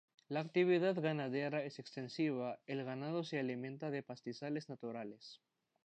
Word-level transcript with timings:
La 0.29 0.39
actividad 0.39 0.99
ganadera 0.99 1.63
es 1.63 1.77
extensiva, 1.77 2.57
el 2.65 2.83
ganado 2.83 3.23
se 3.23 3.37
alimenta 3.37 3.91
de 3.91 4.01
pastizales 4.01 4.67
naturales. 4.67 5.41